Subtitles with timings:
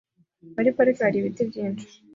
[0.55, 1.85] Muri parike hari ibiti byinshi?